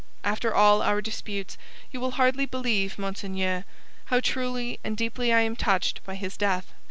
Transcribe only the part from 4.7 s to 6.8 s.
and deeply I am touched by his death.